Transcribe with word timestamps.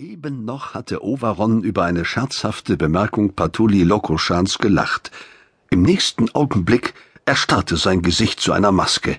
Eben 0.00 0.46
noch 0.46 0.72
hatte 0.72 1.04
Ovaron 1.04 1.62
über 1.62 1.84
eine 1.84 2.06
scherzhafte 2.06 2.78
Bemerkung 2.78 3.34
Patuli 3.34 3.82
Lokoschans 3.82 4.56
gelacht. 4.56 5.10
Im 5.68 5.82
nächsten 5.82 6.34
Augenblick 6.34 6.94
erstarrte 7.26 7.76
sein 7.76 8.00
Gesicht 8.00 8.40
zu 8.40 8.54
einer 8.54 8.72
Maske. 8.72 9.18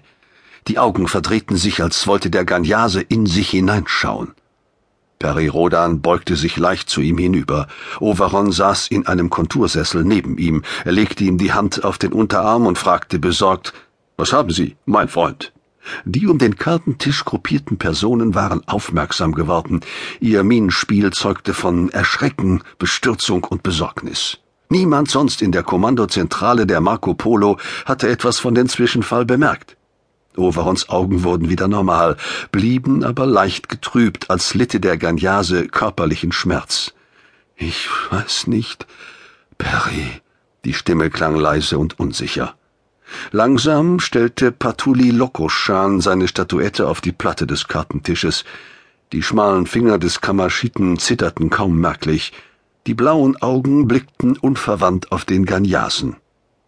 Die 0.68 0.80
Augen 0.80 1.08
verdrehten 1.08 1.56
sich, 1.56 1.84
als 1.84 2.08
wollte 2.08 2.32
der 2.32 2.46
Ganyase 2.46 3.00
in 3.00 3.28
sich 3.28 3.52
hineinschauen. 3.52 4.34
Perirodan 5.20 6.02
beugte 6.02 6.36
sich 6.36 6.58
leicht 6.58 6.90
zu 6.90 7.02
ihm 7.02 7.20
hinüber. 7.20 7.68
Ovaron 8.00 8.52
saß 8.52 8.88
in 8.88 9.06
einem 9.06 9.30
Kontursessel 9.30 10.04
neben 10.04 10.40
ihm. 10.40 10.64
Er 10.84 10.94
legte 10.94 11.24
ihm 11.26 11.38
die 11.38 11.54
Hand 11.54 11.84
auf 11.84 12.00
den 12.00 12.12
Unterarm 12.12 12.66
und 12.66 12.80
fragte 12.80 13.20
besorgt, 13.20 13.74
Was 14.18 14.34
haben 14.34 14.50
Sie, 14.50 14.78
mein 14.86 15.10
Freund? 15.10 15.54
Die 16.06 16.28
um 16.28 16.38
den 16.38 16.56
Kartentisch 16.56 17.26
gruppierten 17.26 17.78
Personen 17.78 18.36
waren 18.36 18.68
aufmerksam 18.68 19.34
geworden. 19.34 19.82
Ihr 20.20 20.44
Minenspiel 20.44 21.12
zeugte 21.12 21.54
von 21.54 21.90
Erschrecken, 21.90 22.64
Bestürzung 22.78 23.44
und 23.44 23.64
Besorgnis. 23.64 24.38
Niemand 24.70 25.10
sonst 25.10 25.42
in 25.42 25.52
der 25.52 25.64
Kommandozentrale 25.64 26.66
der 26.66 26.80
Marco 26.80 27.14
Polo 27.14 27.58
hatte 27.86 28.08
etwas 28.08 28.40
von 28.40 28.56
dem 28.56 28.70
Zwischenfall 28.70 29.26
bemerkt. 29.26 29.76
Overons 30.38 30.88
Augen 30.88 31.24
wurden 31.24 31.50
wieder 31.50 31.68
normal, 31.68 32.16
blieben 32.52 33.04
aber 33.04 33.26
leicht 33.26 33.68
getrübt, 33.68 34.30
als 34.30 34.54
litte 34.54 34.80
der 34.80 34.98
Ganyase 34.98 35.68
körperlichen 35.68 36.32
Schmerz. 36.32 36.94
Ich 37.58 37.90
weiß 38.12 38.48
nicht, 38.48 38.88
Perry. 39.58 40.22
Die 40.64 40.74
Stimme 40.74 41.10
klang 41.10 41.36
leise 41.36 41.78
und 41.78 42.00
unsicher. 42.00 42.56
Langsam 43.32 44.00
stellte 44.00 44.52
Patuli 44.52 45.12
Lokoschan 45.12 46.02
seine 46.02 46.28
Statuette 46.28 46.88
auf 46.88 47.02
die 47.02 47.12
Platte 47.12 47.48
des 47.48 47.68
Kartentisches. 47.68 48.44
Die 49.12 49.24
schmalen 49.24 49.68
Finger 49.68 49.98
des 49.98 50.22
Kamaschiten 50.22 50.98
zitterten 50.98 51.50
kaum 51.50 51.80
merklich. 51.80 52.34
Die 52.88 52.94
blauen 52.94 53.42
Augen 53.42 53.88
blickten 53.88 54.38
unverwandt 54.38 55.12
auf 55.12 55.26
den 55.26 55.46
Ganyasen. 55.46 56.16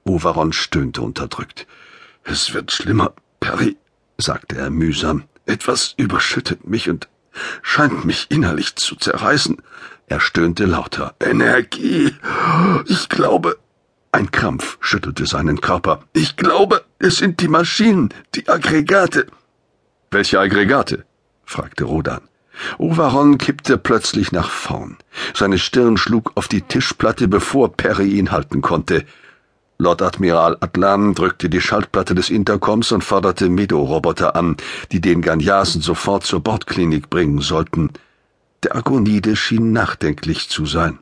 Ovaron 0.03 0.53
stöhnte 0.53 1.01
unterdrückt. 1.01 1.65
Es 2.23 2.53
wird 2.53 2.71
schlimmer, 2.71 3.13
Perry, 3.39 3.77
sagte 4.17 4.57
er 4.57 4.69
mühsam. 4.69 5.23
Etwas 5.45 5.93
überschüttet 5.97 6.67
mich 6.67 6.89
und 6.89 7.09
scheint 7.61 8.05
mich 8.05 8.27
innerlich 8.29 8.75
zu 8.75 8.95
zerreißen. 8.95 9.61
Er 10.07 10.19
stöhnte 10.19 10.65
lauter. 10.65 11.15
Energie. 11.19 12.13
Ich 12.85 13.09
glaube, 13.09 13.57
ein 14.13 14.31
Krampf 14.31 14.77
schüttelte 14.79 15.25
seinen 15.25 15.59
Körper. 15.59 16.03
Ich 16.13 16.37
glaube, 16.37 16.83
es 16.99 17.17
sind 17.17 17.41
die 17.41 17.47
Maschinen, 17.47 18.09
die 18.35 18.47
Aggregate. 18.47 19.27
Welche 20.11 20.39
Aggregate? 20.39 21.05
fragte 21.43 21.85
Rodan. 21.85 22.21
Ovaron 22.77 23.39
kippte 23.39 23.77
plötzlich 23.77 24.31
nach 24.31 24.49
vorn. 24.49 24.97
Seine 25.33 25.57
Stirn 25.57 25.97
schlug 25.97 26.31
auf 26.35 26.47
die 26.47 26.61
Tischplatte, 26.61 27.27
bevor 27.27 27.73
Perry 27.75 28.11
ihn 28.11 28.31
halten 28.31 28.61
konnte. 28.61 29.05
Lord 29.79 30.03
Admiral 30.03 30.57
Atlan 30.61 31.15
drückte 31.15 31.49
die 31.49 31.59
Schaltplatte 31.59 32.13
des 32.13 32.29
Intercoms 32.29 32.91
und 32.91 33.03
forderte 33.03 33.49
Medo-Roboter 33.49 34.35
an, 34.35 34.55
die 34.91 35.01
den 35.01 35.21
Ganyasen 35.23 35.81
sofort 35.81 36.23
zur 36.23 36.41
Bordklinik 36.41 37.09
bringen 37.09 37.41
sollten. 37.41 37.89
Der 38.61 38.75
Agonide 38.75 39.35
schien 39.35 39.73
nachdenklich 39.73 40.49
zu 40.49 40.65
sein. 40.67 40.99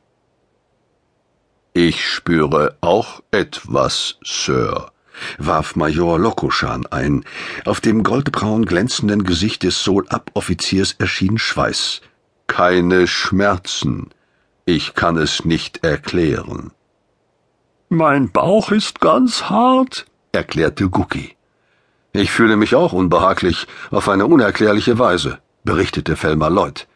Ich 1.73 2.05
spüre 2.05 2.75
auch 2.81 3.21
etwas, 3.31 4.17
Sir, 4.25 4.91
warf 5.37 5.77
Major 5.77 6.19
Lokoschan 6.19 6.85
ein. 6.87 7.23
Auf 7.63 7.79
dem 7.79 8.03
goldbraun 8.03 8.65
glänzenden 8.65 9.23
Gesicht 9.23 9.63
des 9.63 9.81
Sol-Ab-Offiziers 9.81 10.95
erschien 10.99 11.37
Schweiß. 11.37 12.01
Keine 12.47 13.07
Schmerzen. 13.07 14.09
Ich 14.65 14.95
kann 14.95 15.15
es 15.15 15.45
nicht 15.45 15.85
erklären. 15.85 16.71
Mein 17.87 18.31
Bauch 18.31 18.71
ist 18.71 18.99
ganz 18.99 19.43
hart, 19.43 20.05
erklärte 20.33 20.89
Gucki. 20.89 21.37
Ich 22.11 22.31
fühle 22.31 22.57
mich 22.57 22.75
auch 22.75 22.91
unbehaglich, 22.91 23.65
auf 23.91 24.09
eine 24.09 24.25
unerklärliche 24.25 24.99
Weise, 24.99 25.39
berichtete 25.63 26.17
Felmer 26.17 26.49
Lloyd. 26.49 26.87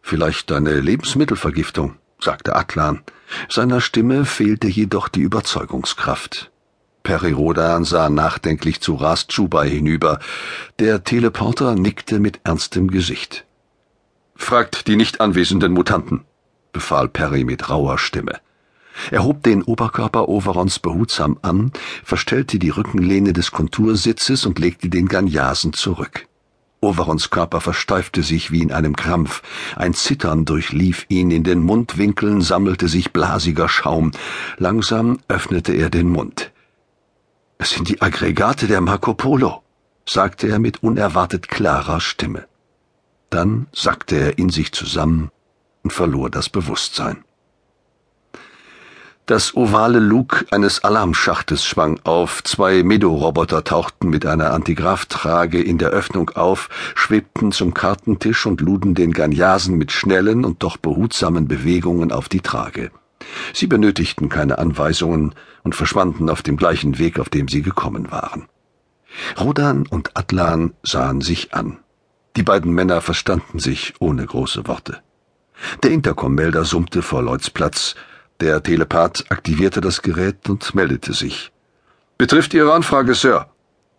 Vielleicht 0.00 0.52
eine 0.52 0.78
Lebensmittelvergiftung 0.78 1.96
sagte 2.18 2.56
Atlan. 2.56 3.02
Seiner 3.48 3.80
Stimme 3.80 4.24
fehlte 4.24 4.68
jedoch 4.68 5.08
die 5.08 5.20
Überzeugungskraft. 5.20 6.50
Perirodan 7.02 7.84
sah 7.84 8.08
nachdenklich 8.08 8.80
zu 8.80 8.94
Ras 8.94 9.28
Chubai 9.28 9.68
hinüber. 9.68 10.18
Der 10.78 11.04
Teleporter 11.04 11.74
nickte 11.76 12.18
mit 12.18 12.40
ernstem 12.44 12.90
Gesicht. 12.90 13.44
Fragt 14.34 14.88
die 14.88 14.96
nicht 14.96 15.20
anwesenden 15.20 15.72
Mutanten, 15.72 16.24
befahl 16.72 17.08
Perry 17.08 17.44
mit 17.44 17.70
rauer 17.70 17.98
Stimme. 17.98 18.40
Er 19.10 19.24
hob 19.24 19.42
den 19.42 19.62
Oberkörper 19.62 20.28
Overons 20.28 20.78
behutsam 20.78 21.38
an, 21.42 21.70
verstellte 22.02 22.58
die 22.58 22.70
Rückenlehne 22.70 23.32
des 23.32 23.50
Kontursitzes 23.50 24.46
und 24.46 24.58
legte 24.58 24.88
den 24.88 25.06
Ganyasen 25.06 25.72
zurück. 25.72 26.26
Overons 26.80 27.30
Körper 27.30 27.60
versteifte 27.60 28.22
sich 28.22 28.50
wie 28.50 28.62
in 28.62 28.72
einem 28.72 28.96
Krampf. 28.96 29.42
Ein 29.76 29.94
Zittern 29.94 30.44
durchlief 30.44 31.06
ihn, 31.08 31.30
in 31.30 31.42
den 31.42 31.62
Mundwinkeln 31.62 32.42
sammelte 32.42 32.88
sich 32.88 33.12
blasiger 33.12 33.68
Schaum. 33.68 34.12
Langsam 34.58 35.18
öffnete 35.28 35.72
er 35.72 35.90
den 35.90 36.08
Mund. 36.08 36.52
Es 37.58 37.70
sind 37.70 37.88
die 37.88 38.02
Aggregate 38.02 38.66
der 38.66 38.80
Marco 38.80 39.14
Polo, 39.14 39.62
sagte 40.08 40.48
er 40.48 40.58
mit 40.58 40.82
unerwartet 40.82 41.48
klarer 41.48 42.00
Stimme. 42.00 42.46
Dann 43.30 43.66
sackte 43.72 44.16
er 44.16 44.38
in 44.38 44.50
sich 44.50 44.72
zusammen 44.72 45.30
und 45.82 45.92
verlor 45.92 46.30
das 46.30 46.48
Bewusstsein. 46.48 47.25
Das 49.26 49.56
ovale 49.56 49.98
Lug 49.98 50.46
eines 50.52 50.84
Alarmschachtes 50.84 51.64
schwang 51.64 51.98
auf, 52.04 52.44
zwei 52.44 52.84
Medo-Roboter 52.84 53.64
tauchten 53.64 54.08
mit 54.08 54.24
einer 54.24 54.52
Antigraphtrage 54.52 55.60
in 55.60 55.78
der 55.78 55.88
Öffnung 55.88 56.30
auf, 56.30 56.68
schwebten 56.94 57.50
zum 57.50 57.74
Kartentisch 57.74 58.46
und 58.46 58.60
luden 58.60 58.94
den 58.94 59.12
Ganyasen 59.12 59.76
mit 59.78 59.90
schnellen 59.90 60.44
und 60.44 60.62
doch 60.62 60.76
behutsamen 60.76 61.48
Bewegungen 61.48 62.12
auf 62.12 62.28
die 62.28 62.40
Trage. 62.40 62.92
Sie 63.52 63.66
benötigten 63.66 64.28
keine 64.28 64.58
Anweisungen 64.58 65.34
und 65.64 65.74
verschwanden 65.74 66.30
auf 66.30 66.42
dem 66.42 66.56
gleichen 66.56 67.00
Weg, 67.00 67.18
auf 67.18 67.28
dem 67.28 67.48
sie 67.48 67.62
gekommen 67.62 68.12
waren. 68.12 68.46
Rodan 69.40 69.88
und 69.88 70.16
Atlan 70.16 70.72
sahen 70.84 71.20
sich 71.20 71.52
an. 71.52 71.78
Die 72.36 72.44
beiden 72.44 72.70
Männer 72.70 73.00
verstanden 73.00 73.58
sich 73.58 73.94
ohne 73.98 74.24
große 74.24 74.68
Worte. 74.68 75.00
Der 75.82 75.90
Intercom-Melder 75.90 76.64
summte 76.64 77.02
vor 77.02 77.24
Lloyds 77.24 77.50
Platz, 77.50 77.96
der 78.40 78.62
Telepath 78.62 79.24
aktivierte 79.30 79.80
das 79.80 80.02
Gerät 80.02 80.48
und 80.48 80.74
meldete 80.74 81.12
sich. 81.12 81.52
Betrifft 82.18 82.54
Ihre 82.54 82.72
Anfrage, 82.72 83.14
Sir, 83.14 83.46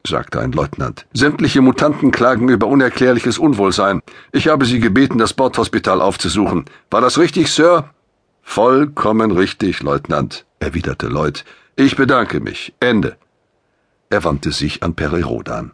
sagte 0.06 0.40
ein 0.40 0.52
Leutnant. 0.52 1.06
Sämtliche 1.14 1.62
Mutanten 1.62 2.12
klagen 2.12 2.50
über 2.50 2.68
unerklärliches 2.68 3.38
Unwohlsein. 3.38 4.02
Ich 4.32 4.48
habe 4.48 4.66
Sie 4.66 4.80
gebeten, 4.80 5.18
das 5.18 5.34
Bordhospital 5.34 6.02
aufzusuchen. 6.02 6.66
War 6.90 7.02
das 7.02 7.18
richtig, 7.18 7.52
Sir? 7.52 7.90
Vollkommen 8.42 9.32
richtig, 9.32 9.82
Leutnant, 9.82 10.46
erwiderte 10.60 11.08
Lloyd. 11.08 11.44
Ich 11.76 11.96
bedanke 11.96 12.40
mich. 12.40 12.74
Ende. 12.80 13.18
Er 14.10 14.24
wandte 14.24 14.52
sich 14.52 14.84
an 14.84 14.96
Perirodan. 14.96 15.74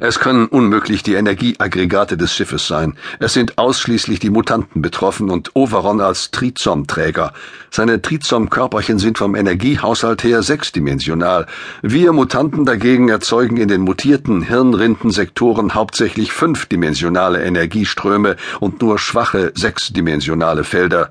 Es 0.00 0.18
können 0.18 0.46
unmöglich 0.46 1.02
die 1.02 1.14
Energieaggregate 1.14 2.16
des 2.16 2.34
Schiffes 2.34 2.66
sein. 2.66 2.96
Es 3.20 3.32
sind 3.32 3.58
ausschließlich 3.58 4.18
die 4.18 4.30
Mutanten 4.30 4.82
betroffen 4.82 5.30
und 5.30 5.54
Overon 5.54 6.00
als 6.00 6.30
Trizom-Träger. 6.30 7.32
Seine 7.70 8.02
Trizom-Körperchen 8.02 8.98
sind 8.98 9.18
vom 9.18 9.34
Energiehaushalt 9.34 10.24
her 10.24 10.42
sechsdimensional. 10.42 11.46
Wir 11.82 12.12
Mutanten 12.12 12.64
dagegen 12.64 13.08
erzeugen 13.08 13.56
in 13.56 13.68
den 13.68 13.82
mutierten 13.82 14.42
Hirnrindensektoren 14.42 15.74
hauptsächlich 15.74 16.32
fünfdimensionale 16.32 17.44
Energieströme 17.44 18.36
und 18.60 18.80
nur 18.82 18.98
schwache 18.98 19.52
sechsdimensionale 19.54 20.64
Felder. 20.64 21.10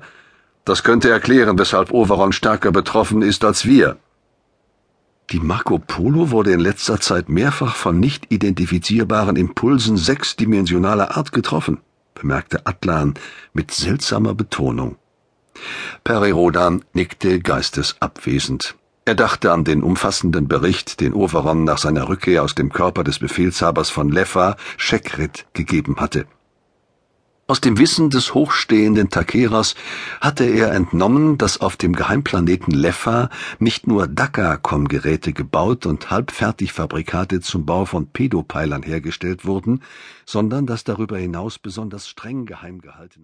Das 0.64 0.82
könnte 0.82 1.10
erklären, 1.10 1.58
weshalb 1.58 1.90
Overon 1.92 2.32
stärker 2.32 2.72
betroffen 2.72 3.22
ist 3.22 3.44
als 3.44 3.66
wir. 3.66 3.96
Die 5.30 5.40
Marco 5.40 5.78
Polo 5.78 6.30
wurde 6.30 6.52
in 6.52 6.60
letzter 6.60 7.00
Zeit 7.00 7.28
mehrfach 7.28 7.76
von 7.76 7.98
nicht 7.98 8.30
identifizierbaren 8.30 9.36
Impulsen 9.36 9.96
sechsdimensionaler 9.96 11.16
Art 11.16 11.32
getroffen, 11.32 11.78
bemerkte 12.14 12.66
Atlan 12.66 13.14
mit 13.54 13.70
seltsamer 13.70 14.34
Betonung. 14.34 14.96
Perirodan 16.04 16.84
nickte 16.92 17.40
geistesabwesend. 17.40 18.76
Er 19.06 19.14
dachte 19.14 19.52
an 19.52 19.64
den 19.64 19.82
umfassenden 19.82 20.46
Bericht, 20.46 21.00
den 21.00 21.14
Overon 21.14 21.64
nach 21.64 21.78
seiner 21.78 22.08
Rückkehr 22.08 22.42
aus 22.42 22.54
dem 22.54 22.72
Körper 22.72 23.02
des 23.04 23.18
Befehlshabers 23.18 23.90
von 23.90 24.10
Leffa, 24.10 24.56
Shekrit, 24.76 25.46
gegeben 25.52 25.96
hatte. 25.96 26.26
Aus 27.46 27.60
dem 27.60 27.78
Wissen 27.78 28.08
des 28.08 28.32
hochstehenden 28.32 29.10
Takeras 29.10 29.74
hatte 30.22 30.44
er 30.44 30.72
entnommen, 30.72 31.36
dass 31.36 31.60
auf 31.60 31.76
dem 31.76 31.92
Geheimplaneten 31.92 32.72
Leffa 32.72 33.28
nicht 33.58 33.86
nur 33.86 34.06
Dakacom-Geräte 34.06 35.34
gebaut 35.34 35.84
und 35.84 36.10
Halbfertigfabrikate 36.10 37.42
zum 37.42 37.66
Bau 37.66 37.84
von 37.84 38.06
Pedopeilern 38.06 38.82
hergestellt 38.82 39.44
wurden, 39.44 39.82
sondern 40.24 40.64
dass 40.64 40.84
darüber 40.84 41.18
hinaus 41.18 41.58
besonders 41.58 42.08
streng 42.08 42.46
geheim 42.46 42.80
gehaltene 42.80 43.22